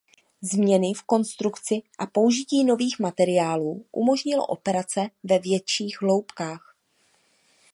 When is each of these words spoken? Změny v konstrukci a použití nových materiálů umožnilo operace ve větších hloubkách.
Změny 0.41 0.93
v 0.93 1.03
konstrukci 1.03 1.81
a 1.99 2.05
použití 2.05 2.63
nových 2.63 2.99
materiálů 2.99 3.85
umožnilo 3.91 4.45
operace 4.45 5.09
ve 5.23 5.39
větších 5.39 6.01
hloubkách. 6.01 6.75